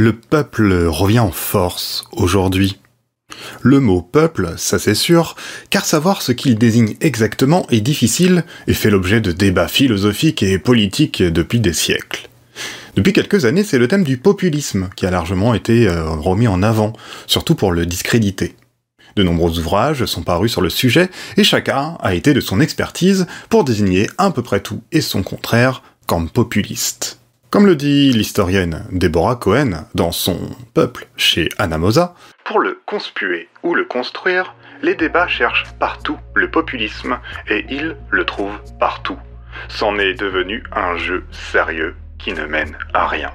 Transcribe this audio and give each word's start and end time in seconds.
Le 0.00 0.14
peuple 0.14 0.86
revient 0.86 1.20
en 1.20 1.30
force 1.30 2.06
aujourd'hui. 2.12 2.78
Le 3.60 3.80
mot 3.80 4.00
peuple, 4.00 4.54
ça 4.56 4.78
c'est 4.78 4.94
sûr, 4.94 5.36
car 5.68 5.84
savoir 5.84 6.22
ce 6.22 6.32
qu'il 6.32 6.56
désigne 6.56 6.96
exactement 7.02 7.66
est 7.68 7.82
difficile 7.82 8.44
et 8.66 8.72
fait 8.72 8.88
l'objet 8.88 9.20
de 9.20 9.30
débats 9.30 9.68
philosophiques 9.68 10.42
et 10.42 10.58
politiques 10.58 11.22
depuis 11.22 11.60
des 11.60 11.74
siècles. 11.74 12.30
Depuis 12.96 13.12
quelques 13.12 13.44
années, 13.44 13.62
c'est 13.62 13.76
le 13.76 13.88
thème 13.88 14.04
du 14.04 14.16
populisme 14.16 14.88
qui 14.96 15.04
a 15.04 15.10
largement 15.10 15.52
été 15.52 15.86
euh, 15.86 16.08
remis 16.08 16.48
en 16.48 16.62
avant, 16.62 16.94
surtout 17.26 17.54
pour 17.54 17.70
le 17.70 17.84
discréditer. 17.84 18.54
De 19.16 19.22
nombreux 19.22 19.58
ouvrages 19.58 20.06
sont 20.06 20.22
parus 20.22 20.50
sur 20.50 20.62
le 20.62 20.70
sujet 20.70 21.10
et 21.36 21.44
chacun 21.44 21.98
a 22.00 22.14
été 22.14 22.32
de 22.32 22.40
son 22.40 22.62
expertise 22.62 23.26
pour 23.50 23.64
désigner 23.64 24.08
à 24.16 24.30
peu 24.30 24.40
près 24.40 24.60
tout 24.60 24.80
et 24.92 25.02
son 25.02 25.22
contraire 25.22 25.82
comme 26.06 26.30
populiste. 26.30 27.19
Comme 27.50 27.66
le 27.66 27.74
dit 27.74 28.12
l'historienne 28.12 28.84
Deborah 28.92 29.34
Cohen 29.34 29.84
dans 29.96 30.12
son 30.12 30.38
Peuple 30.72 31.08
chez 31.16 31.48
Anamosa, 31.58 32.14
pour 32.44 32.60
le 32.60 32.78
conspuer 32.86 33.48
ou 33.64 33.74
le 33.74 33.84
construire, 33.84 34.54
les 34.82 34.94
débats 34.94 35.26
cherchent 35.26 35.66
partout 35.80 36.16
le 36.34 36.48
populisme 36.48 37.18
et 37.48 37.66
ils 37.68 37.96
le 38.10 38.24
trouvent 38.24 38.60
partout. 38.78 39.18
C'en 39.68 39.98
est 39.98 40.14
devenu 40.14 40.62
un 40.70 40.96
jeu 40.96 41.24
sérieux 41.50 41.96
qui 42.20 42.32
ne 42.34 42.46
mène 42.46 42.76
à 42.94 43.08
rien. 43.08 43.32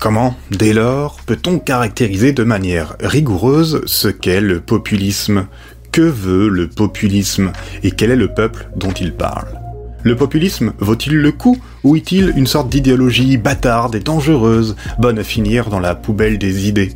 Comment, 0.00 0.36
dès 0.50 0.72
lors, 0.72 1.20
peut-on 1.24 1.60
caractériser 1.60 2.32
de 2.32 2.42
manière 2.42 2.96
rigoureuse 2.98 3.82
ce 3.86 4.08
qu'est 4.08 4.40
le 4.40 4.58
populisme? 4.58 5.46
Que 5.92 6.02
veut 6.02 6.48
le 6.48 6.68
populisme 6.68 7.52
Et 7.84 7.92
quel 7.92 8.10
est 8.10 8.16
le 8.16 8.34
peuple 8.34 8.66
dont 8.74 8.92
il 8.92 9.14
parle? 9.14 9.67
Le 10.08 10.16
populisme 10.16 10.72
vaut-il 10.78 11.16
le 11.16 11.32
coup 11.32 11.58
ou 11.84 11.94
est-il 11.94 12.32
une 12.34 12.46
sorte 12.46 12.70
d'idéologie 12.70 13.36
bâtarde 13.36 13.94
et 13.94 14.00
dangereuse, 14.00 14.74
bonne 14.98 15.18
à 15.18 15.22
finir 15.22 15.68
dans 15.68 15.80
la 15.80 15.94
poubelle 15.94 16.38
des 16.38 16.66
idées? 16.66 16.94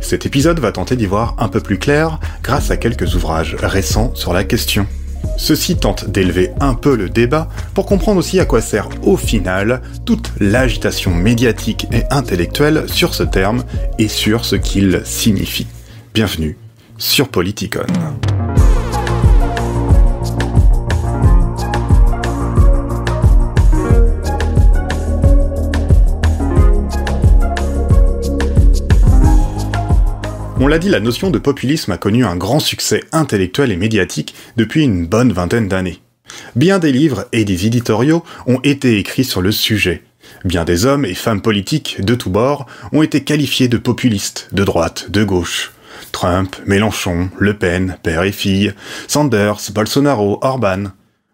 Cet 0.00 0.26
épisode 0.26 0.60
va 0.60 0.70
tenter 0.70 0.94
d'y 0.94 1.06
voir 1.06 1.34
un 1.38 1.48
peu 1.48 1.60
plus 1.60 1.78
clair 1.78 2.20
grâce 2.44 2.70
à 2.70 2.76
quelques 2.76 3.16
ouvrages 3.16 3.56
récents 3.60 4.12
sur 4.14 4.32
la 4.32 4.44
question. 4.44 4.86
Ceci 5.36 5.76
tente 5.76 6.08
d'élever 6.08 6.50
un 6.60 6.74
peu 6.74 6.96
le 6.96 7.08
débat 7.08 7.48
pour 7.74 7.84
comprendre 7.84 8.20
aussi 8.20 8.38
à 8.38 8.44
quoi 8.44 8.60
sert 8.60 8.88
au 9.02 9.16
final 9.16 9.82
toute 10.04 10.30
l'agitation 10.38 11.12
médiatique 11.12 11.88
et 11.92 12.04
intellectuelle 12.10 12.84
sur 12.86 13.14
ce 13.14 13.24
terme 13.24 13.64
et 13.98 14.06
sur 14.06 14.44
ce 14.44 14.54
qu'il 14.54 15.02
signifie. 15.04 15.66
Bienvenue 16.14 16.56
sur 16.96 17.28
Politicon. 17.28 17.86
On 30.58 30.68
l'a 30.68 30.78
dit, 30.78 30.88
la 30.88 31.00
notion 31.00 31.30
de 31.30 31.38
populisme 31.38 31.92
a 31.92 31.98
connu 31.98 32.24
un 32.24 32.34
grand 32.34 32.60
succès 32.60 33.04
intellectuel 33.12 33.70
et 33.70 33.76
médiatique 33.76 34.34
depuis 34.56 34.84
une 34.84 35.06
bonne 35.06 35.30
vingtaine 35.30 35.68
d'années. 35.68 36.00
Bien 36.54 36.78
des 36.78 36.92
livres 36.92 37.26
et 37.32 37.44
des 37.44 37.66
éditoriaux 37.66 38.24
ont 38.46 38.60
été 38.62 38.98
écrits 38.98 39.24
sur 39.24 39.42
le 39.42 39.52
sujet. 39.52 40.02
Bien 40.44 40.64
des 40.64 40.86
hommes 40.86 41.04
et 41.04 41.12
femmes 41.12 41.42
politiques 41.42 42.02
de 42.02 42.14
tous 42.14 42.30
bords 42.30 42.66
ont 42.92 43.02
été 43.02 43.22
qualifiés 43.22 43.68
de 43.68 43.76
populistes, 43.76 44.48
de 44.52 44.64
droite, 44.64 45.10
de 45.10 45.24
gauche. 45.24 45.72
Trump, 46.10 46.56
Mélenchon, 46.64 47.28
Le 47.38 47.54
Pen, 47.58 47.98
père 48.02 48.22
et 48.22 48.32
fille, 48.32 48.72
Sanders, 49.08 49.60
Bolsonaro, 49.74 50.38
Orban. 50.40 50.84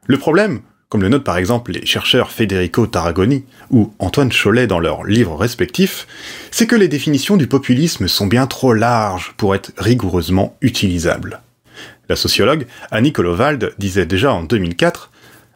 Le 0.07 0.19
problème, 0.19 0.63
comme 0.93 1.01
le 1.01 1.09
notent 1.09 1.25
par 1.25 1.39
exemple 1.39 1.73
les 1.73 1.87
chercheurs 1.87 2.31
Federico 2.31 2.87
Tarragoni 2.87 3.47
ou 3.71 3.95
Antoine 3.99 4.31
Cholet 4.31 4.67
dans 4.67 4.79
leurs 4.79 5.05
livres 5.05 5.37
respectifs, 5.37 6.07
c'est 6.51 6.67
que 6.67 6.77
les 6.77 6.87
définitions 6.87 7.39
du 7.39 7.47
populisme 7.47 8.09
sont 8.09 8.27
bien 8.27 8.47
trop 8.47 8.75
larges 8.75 9.33
pour 9.39 9.55
être 9.55 9.73
rigoureusement 9.79 10.55
utilisables. 10.61 11.41
La 12.11 12.17
sociologue 12.17 12.67
Annie 12.91 13.15
Kolovald 13.15 13.73
disait 13.79 14.05
déjà 14.05 14.35
en 14.35 14.43
2004 14.43 15.11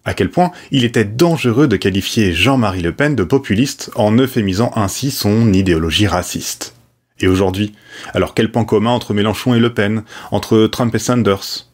à 0.06 0.14
quel 0.14 0.30
point 0.30 0.52
il 0.70 0.86
était 0.86 1.04
dangereux 1.04 1.68
de 1.68 1.76
qualifier 1.76 2.32
Jean-Marie 2.32 2.80
Le 2.80 2.92
Pen 2.92 3.14
de 3.14 3.22
populiste 3.22 3.90
en 3.94 4.16
euphémisant 4.16 4.72
ainsi 4.74 5.10
son 5.10 5.52
idéologie 5.52 6.06
raciste. 6.06 6.74
Et 7.20 7.28
aujourd'hui, 7.28 7.74
alors 8.14 8.32
quel 8.32 8.50
point 8.50 8.64
commun 8.64 8.92
entre 8.92 9.12
Mélenchon 9.12 9.52
et 9.52 9.60
Le 9.60 9.74
Pen, 9.74 10.02
entre 10.30 10.66
Trump 10.66 10.94
et 10.94 10.98
Sanders? 10.98 11.66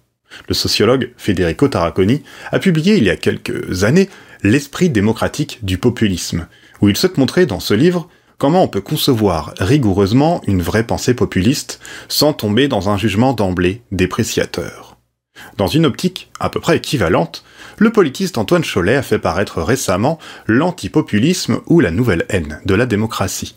Le 0.48 0.54
sociologue 0.54 1.12
Federico 1.16 1.69
Tarraconi 1.69 2.22
a 2.50 2.59
publié 2.59 2.97
il 2.97 3.04
y 3.04 3.10
a 3.10 3.16
quelques 3.16 3.84
années 3.84 4.09
L'esprit 4.44 4.91
démocratique 4.91 5.60
du 5.62 5.78
populisme, 5.78 6.48
où 6.81 6.88
il 6.88 6.97
souhaite 6.97 7.16
montrer 7.16 7.47
dans 7.47 7.60
ce 7.60 7.75
livre 7.75 8.09
comment 8.38 8.65
on 8.65 8.69
peut 8.69 8.81
concevoir 8.81 9.54
rigoureusement 9.59 10.43
une 10.48 10.62
vraie 10.62 10.84
pensée 10.84 11.15
populiste 11.15 11.78
sans 12.09 12.32
tomber 12.32 12.66
dans 12.66 12.88
un 12.88 12.97
jugement 12.97 13.34
d'emblée 13.34 13.82
dépréciateur. 13.93 14.97
Dans 15.56 15.69
une 15.69 15.87
optique 15.87 16.31
à 16.41 16.50
peu 16.50 16.59
près 16.59 16.78
équivalente, 16.78 17.44
le 17.78 17.93
politiste 17.93 18.38
Antoine 18.38 18.64
Cholet 18.64 18.97
a 18.97 19.03
fait 19.03 19.20
paraître 19.20 19.62
récemment 19.62 20.19
L'antipopulisme 20.47 21.60
ou 21.66 21.78
la 21.78 21.93
nouvelle 21.93 22.26
haine 22.28 22.60
de 22.66 22.75
la 22.75 22.87
démocratie, 22.87 23.54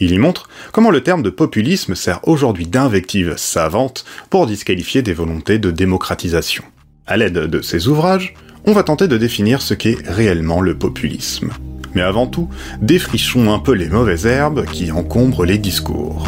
il 0.00 0.12
y 0.12 0.18
montre 0.18 0.48
comment 0.72 0.90
le 0.90 1.02
terme 1.02 1.22
de 1.22 1.30
populisme 1.30 1.94
sert 1.94 2.20
aujourd'hui 2.28 2.66
d'invective 2.66 3.34
savante 3.36 4.04
pour 4.30 4.46
disqualifier 4.46 5.02
des 5.02 5.12
volontés 5.12 5.58
de 5.58 5.70
démocratisation. 5.70 6.64
À 7.06 7.16
l'aide 7.16 7.38
de 7.38 7.62
ces 7.62 7.88
ouvrages, 7.88 8.34
on 8.64 8.72
va 8.72 8.82
tenter 8.82 9.08
de 9.08 9.16
définir 9.16 9.62
ce 9.62 9.74
qu'est 9.74 9.98
réellement 10.04 10.60
le 10.60 10.76
populisme. 10.76 11.52
Mais 11.94 12.02
avant 12.02 12.26
tout, 12.26 12.48
défrichons 12.82 13.52
un 13.52 13.58
peu 13.58 13.72
les 13.72 13.88
mauvaises 13.88 14.26
herbes 14.26 14.66
qui 14.66 14.92
encombrent 14.92 15.44
les 15.44 15.58
discours. 15.58 16.26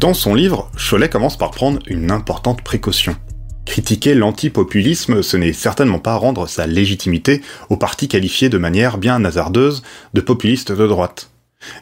Dans 0.00 0.14
son 0.14 0.34
livre, 0.34 0.70
Cholet 0.76 1.10
commence 1.10 1.36
par 1.36 1.50
prendre 1.50 1.78
une 1.86 2.10
importante 2.10 2.62
précaution. 2.62 3.14
Critiquer 3.70 4.14
l'antipopulisme, 4.14 5.22
ce 5.22 5.36
n'est 5.36 5.52
certainement 5.52 6.00
pas 6.00 6.16
rendre 6.16 6.48
sa 6.48 6.66
légitimité 6.66 7.40
au 7.68 7.76
parti 7.76 8.08
qualifié 8.08 8.48
de 8.48 8.58
manière 8.58 8.98
bien 8.98 9.24
hasardeuse 9.24 9.84
de 10.12 10.20
populiste 10.20 10.72
de 10.72 10.88
droite. 10.88 11.30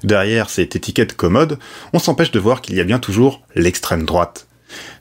Derrière 0.04 0.50
cette 0.50 0.76
étiquette 0.76 1.16
commode, 1.16 1.58
on 1.94 1.98
s'empêche 1.98 2.30
de 2.30 2.38
voir 2.38 2.60
qu'il 2.60 2.76
y 2.76 2.80
a 2.82 2.84
bien 2.84 2.98
toujours 2.98 3.40
l'extrême 3.54 4.04
droite. 4.04 4.48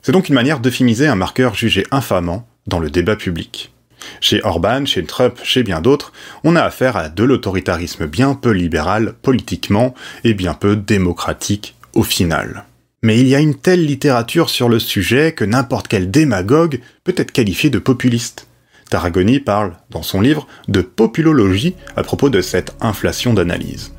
C'est 0.02 0.14
donc 0.14 0.30
une 0.30 0.36
manière 0.36 0.62
d'euphémiser 0.62 1.08
un 1.08 1.16
marqueur 1.16 1.56
jugé 1.56 1.86
infamant 1.92 2.48
dans 2.68 2.80
le 2.80 2.90
débat 2.90 3.18
public. 3.18 3.74
Chez 4.22 4.42
Orban, 4.46 4.86
chez 4.86 5.04
Trump, 5.04 5.42
chez 5.44 5.64
bien 5.64 5.82
d'autres, 5.82 6.14
on 6.46 6.56
a 6.56 6.62
affaire 6.62 6.96
à 6.96 7.10
de 7.10 7.26
l'autoritarisme 7.26 8.08
bien 8.08 8.34
peu 8.34 8.52
libéral 8.52 9.14
politiquement 9.22 9.94
et 10.24 10.34
bien 10.34 10.54
peu 10.54 10.78
démocratique 10.78 11.76
au 11.96 12.04
final. 12.04 12.64
Mais 13.04 13.20
il 13.20 13.28
y 13.28 13.36
a 13.36 13.40
une 13.40 13.56
telle 13.56 13.86
littérature 13.86 14.50
sur 14.50 14.70
le 14.70 14.80
sujet 14.80 15.32
que 15.32 15.46
n'importe 15.46 15.88
quel 15.88 16.10
démagogue 16.10 16.82
peut 17.04 17.14
être 17.16 17.32
qualifié 17.32 17.70
de 17.70 17.78
populiste. 17.78 18.48
Tarragoni 18.90 19.40
parle, 19.40 19.74
dans 19.92 20.02
son 20.02 20.20
livre, 20.20 20.48
de 20.68 20.82
populologie 20.82 21.76
à 21.96 22.04
propos 22.04 22.30
de 22.30 22.42
cette 22.42 22.76
inflation 22.82 23.34
d'analyse. 23.34 23.94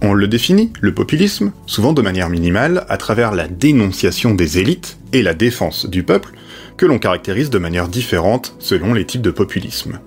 On 0.00 0.14
le 0.14 0.28
définit, 0.28 0.72
le 0.80 0.94
populisme, 0.94 1.52
souvent 1.66 1.92
de 1.92 2.00
manière 2.00 2.30
minimale, 2.30 2.86
à 2.88 2.96
travers 2.96 3.32
la 3.32 3.48
dénonciation 3.48 4.32
des 4.32 4.58
élites 4.58 4.98
et 5.12 5.22
la 5.22 5.34
défense 5.34 5.86
du 5.86 6.02
peuple, 6.04 6.32
que 6.76 6.86
l'on 6.86 7.00
caractérise 7.00 7.50
de 7.50 7.58
manière 7.58 7.88
différente 7.88 8.54
selon 8.58 8.94
les 8.94 9.04
types 9.04 9.22
de 9.22 9.32
populisme. 9.32 9.98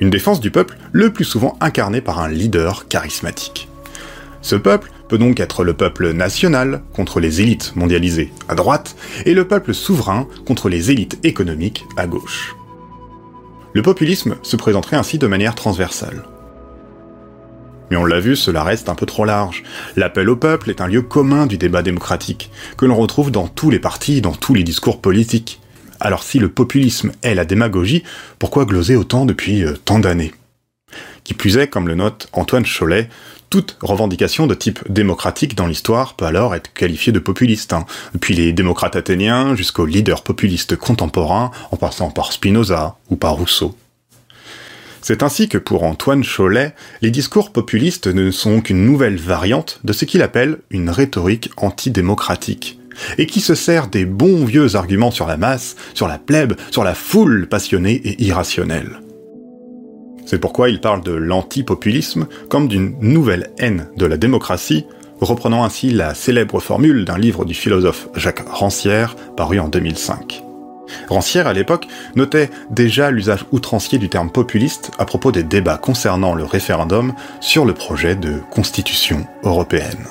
Une 0.00 0.10
défense 0.10 0.40
du 0.40 0.50
peuple 0.50 0.76
le 0.92 1.12
plus 1.12 1.24
souvent 1.24 1.56
incarnée 1.60 2.00
par 2.00 2.18
un 2.18 2.28
leader 2.28 2.88
charismatique. 2.88 3.68
Ce 4.42 4.56
peuple 4.56 4.90
peut 5.08 5.18
donc 5.18 5.40
être 5.40 5.64
le 5.64 5.74
peuple 5.74 6.12
national 6.12 6.82
contre 6.92 7.20
les 7.20 7.40
élites 7.40 7.74
mondialisées 7.76 8.32
à 8.48 8.54
droite 8.54 8.96
et 9.24 9.34
le 9.34 9.46
peuple 9.46 9.74
souverain 9.74 10.26
contre 10.46 10.68
les 10.68 10.90
élites 10.90 11.18
économiques 11.24 11.84
à 11.96 12.06
gauche. 12.06 12.54
Le 13.72 13.82
populisme 13.82 14.36
se 14.42 14.56
présenterait 14.56 14.96
ainsi 14.96 15.18
de 15.18 15.26
manière 15.26 15.54
transversale. 15.54 16.24
Mais 17.90 17.96
on 17.96 18.04
l'a 18.04 18.20
vu, 18.20 18.36
cela 18.36 18.64
reste 18.64 18.88
un 18.88 18.94
peu 18.94 19.06
trop 19.06 19.24
large. 19.24 19.62
L'appel 19.96 20.28
au 20.28 20.36
peuple 20.36 20.70
est 20.70 20.80
un 20.80 20.86
lieu 20.86 21.02
commun 21.02 21.46
du 21.46 21.58
débat 21.58 21.82
démocratique, 21.82 22.50
que 22.76 22.84
l'on 22.84 22.96
retrouve 22.96 23.30
dans 23.30 23.48
tous 23.48 23.70
les 23.70 23.78
partis, 23.78 24.20
dans 24.20 24.32
tous 24.32 24.54
les 24.54 24.64
discours 24.64 25.00
politiques. 25.00 25.60
Alors 26.00 26.22
si 26.22 26.38
le 26.38 26.48
populisme 26.48 27.12
est 27.22 27.34
la 27.34 27.44
démagogie, 27.44 28.04
pourquoi 28.38 28.66
gloser 28.66 28.94
autant 28.94 29.26
depuis 29.26 29.64
euh, 29.64 29.74
tant 29.84 29.98
d'années? 29.98 30.32
Qui 31.24 31.34
plus 31.34 31.56
est, 31.58 31.68
comme 31.68 31.88
le 31.88 31.94
note 31.94 32.28
Antoine 32.32 32.64
Cholet, 32.64 33.08
toute 33.50 33.76
revendication 33.80 34.46
de 34.46 34.54
type 34.54 34.80
démocratique 34.90 35.54
dans 35.54 35.66
l'histoire 35.66 36.14
peut 36.14 36.26
alors 36.26 36.54
être 36.54 36.72
qualifiée 36.72 37.12
de 37.12 37.18
populiste, 37.18 37.72
hein. 37.72 37.86
depuis 38.12 38.34
les 38.34 38.52
démocrates 38.52 38.96
athéniens 38.96 39.54
jusqu'aux 39.54 39.86
leaders 39.86 40.22
populistes 40.22 40.76
contemporains, 40.76 41.50
en 41.70 41.76
passant 41.76 42.10
par 42.10 42.32
Spinoza 42.32 42.96
ou 43.10 43.16
par 43.16 43.34
Rousseau. 43.34 43.74
C'est 45.00 45.22
ainsi 45.22 45.48
que 45.48 45.58
pour 45.58 45.84
Antoine 45.84 46.24
Cholet, 46.24 46.74
les 47.00 47.10
discours 47.10 47.50
populistes 47.50 48.08
ne 48.08 48.30
sont 48.30 48.60
qu'une 48.60 48.84
nouvelle 48.84 49.16
variante 49.16 49.80
de 49.84 49.92
ce 49.92 50.04
qu'il 50.04 50.22
appelle 50.22 50.58
une 50.70 50.90
rhétorique 50.90 51.50
antidémocratique, 51.56 52.78
et 53.16 53.26
qui 53.26 53.40
se 53.40 53.54
sert 53.54 53.88
des 53.88 54.04
bons 54.04 54.44
vieux 54.44 54.76
arguments 54.76 55.10
sur 55.10 55.26
la 55.26 55.36
masse, 55.36 55.76
sur 55.94 56.08
la 56.08 56.18
plèbe, 56.18 56.54
sur 56.70 56.84
la 56.84 56.94
foule 56.94 57.46
passionnée 57.48 57.94
et 57.94 58.22
irrationnelle. 58.22 59.00
C'est 60.28 60.38
pourquoi 60.38 60.68
il 60.68 60.78
parle 60.78 61.02
de 61.02 61.12
l'antipopulisme 61.12 62.26
comme 62.50 62.68
d'une 62.68 62.94
nouvelle 63.00 63.48
haine 63.56 63.86
de 63.96 64.04
la 64.04 64.18
démocratie, 64.18 64.84
reprenant 65.22 65.64
ainsi 65.64 65.88
la 65.88 66.12
célèbre 66.12 66.60
formule 66.60 67.06
d'un 67.06 67.16
livre 67.16 67.46
du 67.46 67.54
philosophe 67.54 68.10
Jacques 68.14 68.46
Rancière 68.46 69.16
paru 69.38 69.58
en 69.58 69.68
2005. 69.68 70.44
Rancière, 71.08 71.46
à 71.46 71.54
l'époque, 71.54 71.88
notait 72.14 72.50
déjà 72.70 73.10
l'usage 73.10 73.46
outrancier 73.52 73.96
du 73.96 74.10
terme 74.10 74.30
populiste 74.30 74.90
à 74.98 75.06
propos 75.06 75.32
des 75.32 75.44
débats 75.44 75.78
concernant 75.78 76.34
le 76.34 76.44
référendum 76.44 77.14
sur 77.40 77.64
le 77.64 77.72
projet 77.72 78.14
de 78.14 78.34
constitution 78.50 79.26
européenne. 79.44 80.04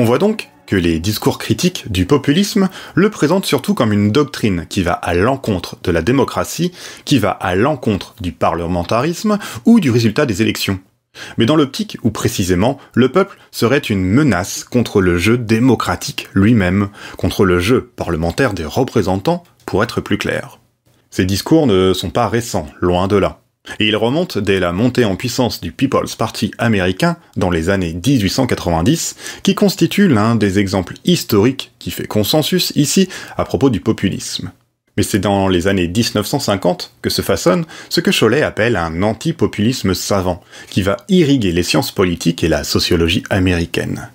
On 0.00 0.04
voit 0.04 0.18
donc 0.18 0.50
que 0.66 0.76
les 0.76 0.98
discours 0.98 1.38
critiques 1.38 1.90
du 1.90 2.06
populisme 2.06 2.68
le 2.94 3.10
présentent 3.10 3.46
surtout 3.46 3.74
comme 3.74 3.92
une 3.92 4.12
doctrine 4.12 4.66
qui 4.68 4.82
va 4.82 4.92
à 4.92 5.14
l'encontre 5.14 5.76
de 5.82 5.90
la 5.90 6.02
démocratie, 6.02 6.72
qui 7.04 7.18
va 7.18 7.30
à 7.30 7.54
l'encontre 7.54 8.14
du 8.20 8.32
parlementarisme 8.32 9.38
ou 9.64 9.80
du 9.80 9.90
résultat 9.90 10.26
des 10.26 10.42
élections. 10.42 10.78
Mais 11.38 11.46
dans 11.46 11.56
l'optique 11.56 11.98
où 12.02 12.10
précisément 12.10 12.78
le 12.94 13.10
peuple 13.10 13.38
serait 13.50 13.78
une 13.78 14.04
menace 14.04 14.64
contre 14.64 15.00
le 15.00 15.16
jeu 15.18 15.38
démocratique 15.38 16.28
lui-même, 16.34 16.88
contre 17.16 17.44
le 17.44 17.58
jeu 17.58 17.90
parlementaire 17.96 18.52
des 18.52 18.64
représentants, 18.64 19.44
pour 19.64 19.82
être 19.82 20.00
plus 20.00 20.18
clair. 20.18 20.60
Ces 21.10 21.24
discours 21.24 21.66
ne 21.66 21.92
sont 21.92 22.10
pas 22.10 22.28
récents, 22.28 22.68
loin 22.80 23.08
de 23.08 23.16
là. 23.16 23.40
Et 23.78 23.88
ils 23.88 23.96
remontent 23.96 24.40
dès 24.40 24.60
la 24.60 24.72
montée 24.72 25.04
en 25.04 25.16
puissance 25.16 25.60
du 25.60 25.72
People's 25.72 26.16
Party 26.16 26.52
américain 26.58 27.16
dans 27.36 27.50
les 27.50 27.68
années 27.68 27.94
1890, 27.94 29.16
qui 29.42 29.54
constitue 29.54 30.08
l'un 30.08 30.34
des 30.34 30.58
exemples 30.58 30.94
historiques 31.04 31.72
qui 31.78 31.90
fait 31.90 32.06
consensus 32.06 32.72
ici 32.76 33.08
à 33.36 33.44
propos 33.44 33.70
du 33.70 33.80
populisme. 33.80 34.52
Mais 34.96 35.02
c'est 35.02 35.18
dans 35.18 35.48
les 35.48 35.66
années 35.66 35.88
1950 35.88 36.94
que 37.02 37.10
se 37.10 37.20
façonne 37.20 37.66
ce 37.90 38.00
que 38.00 38.10
Cholet 38.10 38.42
appelle 38.42 38.76
un 38.76 39.02
anti-populisme 39.02 39.92
savant, 39.94 40.42
qui 40.70 40.82
va 40.82 40.96
irriguer 41.08 41.52
les 41.52 41.62
sciences 41.62 41.92
politiques 41.92 42.42
et 42.42 42.48
la 42.48 42.64
sociologie 42.64 43.22
américaine. 43.28 44.08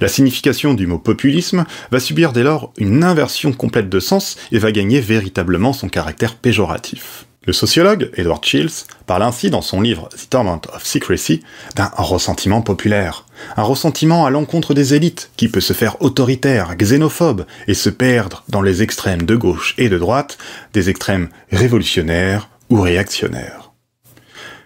La 0.00 0.08
signification 0.08 0.74
du 0.74 0.86
mot 0.86 0.98
populisme 0.98 1.64
va 1.90 1.98
subir 1.98 2.32
dès 2.32 2.42
lors 2.42 2.72
une 2.76 3.02
inversion 3.02 3.52
complète 3.52 3.88
de 3.88 4.00
sens 4.00 4.36
et 4.52 4.58
va 4.58 4.70
gagner 4.70 5.00
véritablement 5.00 5.72
son 5.72 5.88
caractère 5.88 6.36
péjoratif. 6.36 7.26
Le 7.44 7.52
sociologue 7.52 8.10
Edward 8.14 8.44
Chills 8.44 8.86
parle 9.04 9.24
ainsi 9.24 9.50
dans 9.50 9.62
son 9.62 9.80
livre 9.80 10.08
The 10.10 10.30
Torment 10.30 10.60
of 10.72 10.84
Secrecy 10.84 11.42
d'un 11.74 11.90
ressentiment 11.96 12.62
populaire, 12.62 13.26
un 13.56 13.64
ressentiment 13.64 14.24
à 14.24 14.30
l'encontre 14.30 14.74
des 14.74 14.94
élites 14.94 15.32
qui 15.36 15.48
peut 15.48 15.60
se 15.60 15.72
faire 15.72 16.00
autoritaire, 16.02 16.76
xénophobe 16.76 17.44
et 17.66 17.74
se 17.74 17.90
perdre 17.90 18.44
dans 18.48 18.62
les 18.62 18.84
extrêmes 18.84 19.22
de 19.22 19.34
gauche 19.34 19.74
et 19.76 19.88
de 19.88 19.98
droite, 19.98 20.38
des 20.72 20.88
extrêmes 20.88 21.30
révolutionnaires 21.50 22.48
ou 22.70 22.80
réactionnaires. 22.80 23.72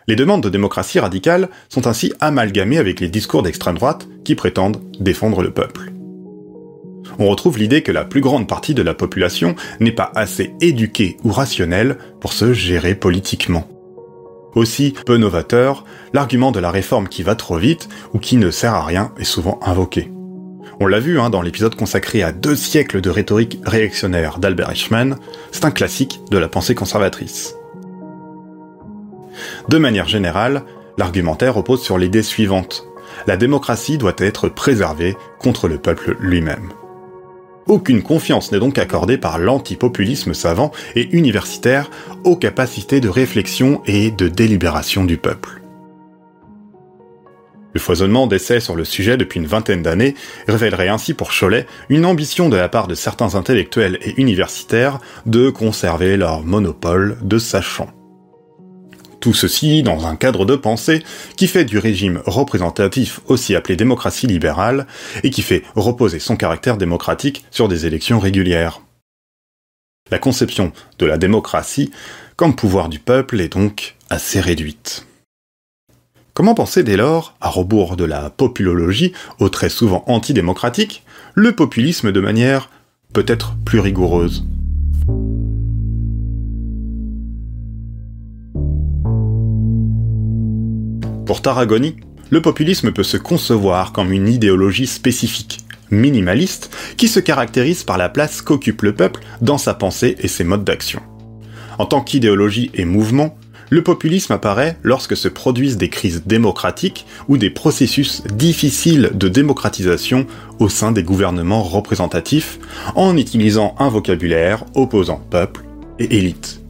Les 0.07 0.17
demandes 0.17 0.43
de 0.43 0.51
démocratie 0.51 1.01
radicale 1.01 1.49
sont 1.71 1.87
ainsi 1.87 2.13
amalgamées 2.21 2.79
avec 2.79 3.01
les 3.01 3.09
discours 3.09 3.43
d'extrême 3.43 3.77
droite 3.77 4.07
qui 4.23 4.35
prétendent 4.35 4.83
défendre 5.01 5.41
le 5.41 5.51
peuple 5.51 5.96
on 7.19 7.29
retrouve 7.29 7.59
l'idée 7.59 7.83
que 7.83 7.93
la 7.93 8.05
plus 8.05 8.21
grande 8.21 8.49
partie 8.49 8.75
de 8.75 8.83
la 8.83 8.95
population 8.95 9.55
n'est 9.81 9.93
pas 9.93 10.13
assez 10.15 10.55
éduquée 10.61 11.17
ou 11.25 11.33
rationnelle 11.33 11.99
pour 12.21 12.33
se 12.33 12.53
gérer 12.53 12.95
politiquement. 12.95 13.69
Aussi, 14.55 14.95
peu 15.05 15.19
novateur, 15.19 15.85
l'argument 16.15 16.51
de 16.51 16.61
la 16.61 16.71
réforme 16.71 17.09
qui 17.09 17.23
va 17.23 17.35
trop 17.35 17.59
vite 17.59 17.89
ou 18.15 18.19
qui 18.19 18.37
ne 18.39 18.51
sert 18.51 18.75
à 18.75 18.85
rien 18.85 19.13
est 19.19 19.25
souvent 19.25 19.61
invoqué. 19.63 20.11
On 20.81 20.87
l'a 20.87 21.01
vu 21.01 21.21
hein, 21.21 21.31
dans 21.31 21.43
l'épisode 21.43 21.75
consacré 21.75 22.23
à 22.23 22.33
deux 22.33 22.57
siècles 22.57 23.01
de 23.01 23.11
rhétorique 23.11 23.61
réactionnaire 23.65 24.39
d'Albert 24.39 24.71
Eichmann, 24.71 25.17
c'est 25.53 25.65
un 25.65 25.71
classique 25.71 26.21
de 26.31 26.39
la 26.39 26.49
pensée 26.49 26.75
conservatrice. 26.75 27.55
De 29.69 29.79
manière 29.79 30.09
générale, 30.09 30.65
l'argumentaire 30.99 31.55
repose 31.55 31.83
sur 31.83 31.99
l'idée 31.99 32.23
suivante. 32.23 32.87
La 33.27 33.37
démocratie 33.37 33.99
doit 33.99 34.15
être 34.19 34.49
préservée 34.49 35.17
contre 35.39 35.69
le 35.69 35.79
peuple 35.79 36.17
lui-même. 36.21 36.71
Aucune 37.67 38.03
confiance 38.03 38.53
n'est 38.53 38.61
donc 38.61 38.79
accordée 38.79 39.19
par 39.19 39.39
l'antipopulisme 39.39 40.35
savant 40.35 40.71
et 40.95 41.09
universitaire 41.17 41.91
aux 42.23 42.37
capacités 42.37 43.01
de 43.01 43.09
réflexion 43.09 43.83
et 43.87 44.13
de 44.13 44.29
délibération 44.29 45.05
du 45.05 45.17
peuple. 45.17 45.61
Le 47.75 47.81
foisonnement 47.81 48.27
d'essais 48.27 48.61
sur 48.61 48.77
le 48.77 48.85
sujet 48.85 49.17
depuis 49.17 49.39
une 49.41 49.47
vingtaine 49.47 49.83
d'années 49.83 50.15
révélerait 50.49 50.89
ainsi 50.89 51.13
pour 51.13 51.31
Cholet 51.31 51.67
une 51.89 52.07
ambition 52.07 52.49
de 52.49 52.57
la 52.57 52.69
part 52.69 52.87
de 52.87 52.95
certains 52.95 53.35
intellectuels 53.35 53.99
et 54.01 54.15
universitaires 54.19 54.99
de 55.27 55.51
conserver 55.51 56.17
leur 56.17 56.43
monopole 56.43 57.19
de 57.23 57.37
sachant. 57.39 57.96
Tout 59.27 59.35
ceci 59.35 59.83
dans 59.83 60.07
un 60.07 60.15
cadre 60.15 60.45
de 60.45 60.55
pensée 60.55 61.03
qui 61.37 61.49
fait 61.49 61.65
du 61.65 61.79
régime 61.79 62.23
représentatif 62.27 63.19
aussi 63.27 63.57
appelé 63.57 63.75
démocratie 63.75 64.29
libérale 64.29 64.87
et 65.25 65.31
qui 65.31 65.43
fait 65.43 65.65
reposer 65.75 66.21
son 66.21 66.37
caractère 66.37 66.77
démocratique 66.77 67.45
sur 67.51 67.67
des 67.67 67.87
élections 67.87 68.21
régulières. 68.21 68.83
La 70.13 70.21
conception 70.21 70.71
de 71.01 71.07
la 71.07 71.19
démocratie 71.19 71.91
comme 72.37 72.55
pouvoir 72.55 72.89
du 72.89 73.01
peuple 73.01 73.41
est 73.41 73.53
donc 73.53 73.97
assez 74.11 74.39
réduite. 74.39 75.09
Comment 76.33 76.55
penser 76.55 76.85
dès 76.85 76.97
lors, 76.97 77.35
à 77.41 77.49
rebours 77.49 77.97
de 77.97 78.05
la 78.05 78.31
populologie, 78.31 79.13
au 79.41 79.49
très 79.49 79.71
souvent 79.71 80.05
antidémocratique, 80.07 81.03
le 81.35 81.51
populisme 81.51 82.13
de 82.13 82.21
manière 82.21 82.71
peut-être 83.13 83.57
plus 83.65 83.81
rigoureuse? 83.81 84.45
Pour 91.27 91.43
Tarragoni, 91.43 91.97
le 92.31 92.41
populisme 92.41 92.93
peut 92.93 93.03
se 93.03 93.17
concevoir 93.17 93.93
comme 93.93 94.13
une 94.13 94.29
idéologie 94.29 94.87
spécifique, 94.87 95.59
minimaliste, 95.91 96.71
qui 96.97 97.09
se 97.09 97.19
caractérise 97.19 97.83
par 97.83 97.99
la 97.99 98.09
place 98.09 98.43
qu'occupe 98.43 98.83
le 98.83 98.95
peuple 98.95 99.23
dans 99.41 99.59
sa 99.59 99.75
pensée 99.75 100.15
et 100.21 100.29
ses 100.29 100.45
modes 100.45 100.63
d'action. 100.63 101.03
En 101.79 101.87
tant 101.87 102.01
qu'idéologie 102.01 102.71
et 102.75 102.85
mouvement, 102.85 103.37
le 103.71 103.83
populisme 103.83 104.33
apparaît 104.35 104.79
lorsque 104.85 105.17
se 105.17 105.27
produisent 105.27 105.77
des 105.77 105.89
crises 105.89 106.23
démocratiques 106.25 107.07
ou 107.27 107.39
des 107.39 107.51
processus 107.51 108.23
difficiles 108.29 109.11
de 109.13 109.29
démocratisation 109.29 110.29
au 110.61 110.69
sein 110.69 110.93
des 110.93 111.03
gouvernements 111.03 111.65
représentatifs 111.65 112.61
en 112.95 113.17
utilisant 113.17 113.75
un 113.81 113.89
vocabulaire 113.89 114.65
opposant 114.77 115.21
peuple 115.29 115.65
et 115.99 116.19
élite. 116.19 116.61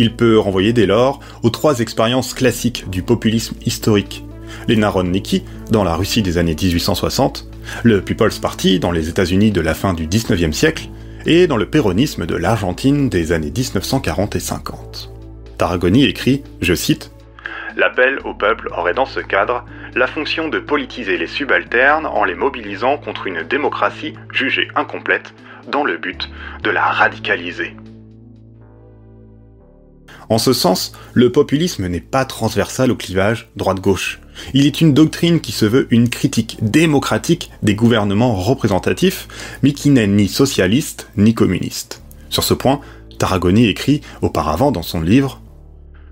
Il 0.00 0.16
peut 0.16 0.38
renvoyer 0.38 0.72
dès 0.72 0.86
lors 0.86 1.20
aux 1.42 1.50
trois 1.50 1.80
expériences 1.80 2.32
classiques 2.32 2.88
du 2.88 3.02
populisme 3.02 3.54
historique. 3.66 4.24
Les 4.66 4.76
Narodniki, 4.76 5.44
dans 5.70 5.84
la 5.84 5.94
Russie 5.94 6.22
des 6.22 6.38
années 6.38 6.56
1860, 6.58 7.46
le 7.82 8.00
People's 8.00 8.38
Party 8.38 8.80
dans 8.80 8.92
les 8.92 9.10
États-Unis 9.10 9.50
de 9.50 9.60
la 9.60 9.74
fin 9.74 9.92
du 9.92 10.06
19e 10.06 10.52
siècle, 10.52 10.88
et 11.26 11.46
dans 11.46 11.58
le 11.58 11.66
péronisme 11.66 12.24
de 12.24 12.34
l'Argentine 12.34 13.10
des 13.10 13.32
années 13.32 13.52
1940 13.54 14.36
et 14.36 14.40
50. 14.40 15.12
Tarragoni 15.58 16.06
écrit, 16.06 16.44
je 16.62 16.72
cite, 16.72 17.10
L'appel 17.76 18.20
au 18.24 18.32
peuple 18.32 18.70
aurait 18.74 18.94
dans 18.94 19.04
ce 19.04 19.20
cadre 19.20 19.66
la 19.94 20.06
fonction 20.06 20.48
de 20.48 20.60
politiser 20.60 21.18
les 21.18 21.26
subalternes 21.26 22.06
en 22.06 22.24
les 22.24 22.34
mobilisant 22.34 22.96
contre 22.96 23.26
une 23.26 23.42
démocratie 23.42 24.14
jugée 24.32 24.68
incomplète 24.76 25.34
dans 25.70 25.84
le 25.84 25.98
but 25.98 26.30
de 26.62 26.70
la 26.70 26.84
radicaliser. 26.84 27.76
En 30.30 30.38
ce 30.38 30.52
sens, 30.52 30.92
le 31.12 31.32
populisme 31.32 31.88
n'est 31.88 32.00
pas 32.00 32.24
transversal 32.24 32.92
au 32.92 32.94
clivage 32.94 33.48
droite-gauche. 33.56 34.20
Il 34.54 34.64
est 34.64 34.80
une 34.80 34.94
doctrine 34.94 35.40
qui 35.40 35.50
se 35.50 35.66
veut 35.66 35.88
une 35.90 36.08
critique 36.08 36.56
démocratique 36.62 37.50
des 37.64 37.74
gouvernements 37.74 38.36
représentatifs, 38.36 39.26
mais 39.64 39.72
qui 39.72 39.90
n'est 39.90 40.06
ni 40.06 40.28
socialiste 40.28 41.10
ni 41.16 41.34
communiste. 41.34 42.04
Sur 42.28 42.44
ce 42.44 42.54
point, 42.54 42.80
Tarragoni 43.18 43.66
écrit 43.66 44.02
auparavant 44.22 44.70
dans 44.70 44.84
son 44.84 45.00
livre 45.00 45.42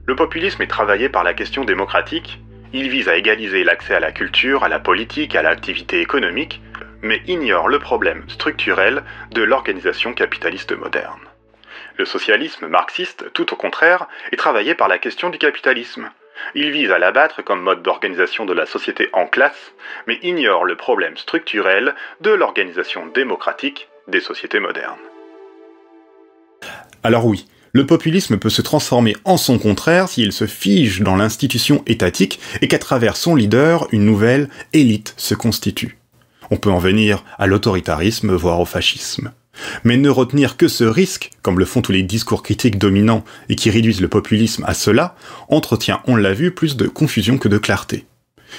Le 0.06 0.16
populisme 0.16 0.62
est 0.62 0.66
travaillé 0.66 1.08
par 1.08 1.22
la 1.22 1.32
question 1.32 1.64
démocratique, 1.64 2.40
il 2.72 2.90
vise 2.90 3.08
à 3.08 3.16
égaliser 3.16 3.62
l'accès 3.62 3.94
à 3.94 4.00
la 4.00 4.10
culture, 4.10 4.64
à 4.64 4.68
la 4.68 4.80
politique, 4.80 5.36
à 5.36 5.42
l'activité 5.42 6.00
économique, 6.00 6.60
mais 7.02 7.22
ignore 7.28 7.68
le 7.68 7.78
problème 7.78 8.24
structurel 8.26 9.04
de 9.32 9.42
l'organisation 9.42 10.12
capitaliste 10.12 10.76
moderne. 10.76 11.20
Le 11.98 12.04
socialisme 12.04 12.68
marxiste, 12.68 13.32
tout 13.32 13.52
au 13.52 13.56
contraire, 13.56 14.06
est 14.30 14.36
travaillé 14.36 14.76
par 14.76 14.86
la 14.86 14.98
question 14.98 15.30
du 15.30 15.38
capitalisme. 15.38 16.10
Il 16.54 16.70
vise 16.70 16.92
à 16.92 17.00
l'abattre 17.00 17.42
comme 17.42 17.60
mode 17.60 17.82
d'organisation 17.82 18.46
de 18.46 18.52
la 18.52 18.66
société 18.66 19.08
en 19.12 19.26
classe, 19.26 19.72
mais 20.06 20.20
ignore 20.22 20.64
le 20.64 20.76
problème 20.76 21.16
structurel 21.16 21.96
de 22.20 22.30
l'organisation 22.30 23.06
démocratique 23.06 23.88
des 24.06 24.20
sociétés 24.20 24.60
modernes. 24.60 24.94
Alors 27.02 27.26
oui, 27.26 27.46
le 27.72 27.84
populisme 27.84 28.38
peut 28.38 28.48
se 28.48 28.62
transformer 28.62 29.16
en 29.24 29.36
son 29.36 29.58
contraire 29.58 30.08
s'il 30.08 30.32
se 30.32 30.46
fige 30.46 31.00
dans 31.00 31.16
l'institution 31.16 31.82
étatique 31.86 32.38
et 32.60 32.68
qu'à 32.68 32.78
travers 32.78 33.16
son 33.16 33.34
leader, 33.34 33.88
une 33.90 34.04
nouvelle 34.04 34.48
élite 34.72 35.14
se 35.16 35.34
constitue. 35.34 35.98
On 36.52 36.56
peut 36.58 36.70
en 36.70 36.78
venir 36.78 37.24
à 37.38 37.48
l'autoritarisme, 37.48 38.34
voire 38.34 38.60
au 38.60 38.64
fascisme. 38.64 39.32
Mais 39.84 39.96
ne 39.96 40.08
retenir 40.08 40.56
que 40.56 40.68
ce 40.68 40.84
risque, 40.84 41.30
comme 41.42 41.58
le 41.58 41.64
font 41.64 41.82
tous 41.82 41.92
les 41.92 42.02
discours 42.02 42.42
critiques 42.42 42.78
dominants 42.78 43.24
et 43.48 43.56
qui 43.56 43.70
réduisent 43.70 44.00
le 44.00 44.08
populisme 44.08 44.64
à 44.66 44.74
cela, 44.74 45.14
entretient, 45.48 46.00
on 46.06 46.16
l'a 46.16 46.34
vu, 46.34 46.50
plus 46.52 46.76
de 46.76 46.86
confusion 46.86 47.38
que 47.38 47.48
de 47.48 47.58
clarté. 47.58 48.06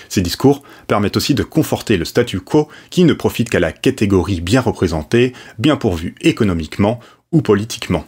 Ces 0.08 0.22
discours 0.22 0.64
permettent 0.88 1.18
aussi 1.18 1.34
de 1.34 1.44
conforter 1.44 1.98
le 1.98 2.06
statu 2.06 2.40
quo 2.40 2.68
qui 2.90 3.04
ne 3.04 3.14
profite 3.14 3.50
qu'à 3.50 3.60
la 3.60 3.72
catégorie 3.72 4.42
bien 4.42 4.62
représentée, 4.62 5.34
bien 5.58 5.76
pourvue 5.76 6.16
économiquement 6.22 7.00
ou 7.32 7.42
politiquement. 7.42 8.06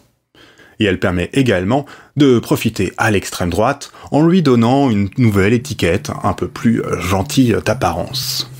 Et 0.79 0.85
elle 0.85 0.99
permet 0.99 1.29
également 1.33 1.85
de 2.17 2.39
profiter 2.39 2.91
à 2.97 3.11
l'extrême 3.11 3.51
droite 3.51 3.91
en 4.11 4.25
lui 4.25 4.41
donnant 4.41 4.89
une 4.89 5.09
nouvelle 5.17 5.53
étiquette 5.53 6.11
un 6.23 6.33
peu 6.33 6.47
plus 6.47 6.81
gentille 6.99 7.55
d'apparence. 7.65 8.50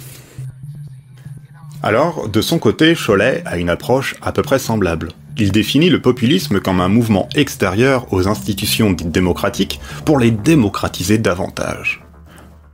Alors, 1.83 2.29
de 2.29 2.41
son 2.41 2.59
côté, 2.59 2.93
Cholet 2.95 3.41
a 3.45 3.57
une 3.57 3.69
approche 3.69 4.15
à 4.21 4.31
peu 4.31 4.43
près 4.43 4.59
semblable. 4.59 5.09
Il 5.37 5.51
définit 5.51 5.89
le 5.89 5.99
populisme 5.99 6.59
comme 6.59 6.79
un 6.79 6.89
mouvement 6.89 7.27
extérieur 7.35 8.13
aux 8.13 8.27
institutions 8.27 8.91
dites 8.91 9.11
démocratiques 9.11 9.79
pour 10.05 10.19
les 10.19 10.29
démocratiser 10.29 11.17
davantage. 11.17 12.03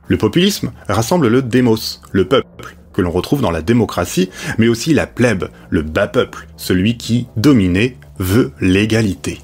Le 0.08 0.18
populisme 0.18 0.72
rassemble 0.88 1.28
le 1.28 1.40
démos, 1.40 2.02
le 2.12 2.26
peuple, 2.26 2.76
que 2.92 3.00
l'on 3.00 3.10
retrouve 3.10 3.40
dans 3.40 3.50
la 3.50 3.62
démocratie, 3.62 4.28
mais 4.58 4.68
aussi 4.68 4.92
la 4.92 5.06
plèbe, 5.06 5.48
le 5.70 5.80
bas 5.80 6.08
peuple, 6.08 6.46
celui 6.58 6.98
qui, 6.98 7.28
dominé, 7.36 7.96
veut 8.18 8.52
l'égalité. 8.60 9.38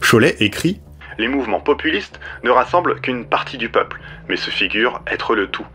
Cholet 0.00 0.36
écrit 0.40 0.80
Les 1.18 1.28
mouvements 1.28 1.60
populistes 1.60 2.20
ne 2.42 2.50
rassemblent 2.50 3.00
qu'une 3.02 3.26
partie 3.26 3.58
du 3.58 3.68
peuple, 3.68 4.00
mais 4.30 4.36
se 4.36 4.50
figurent 4.50 5.02
être 5.06 5.34
le 5.34 5.48
tout. 5.48 5.66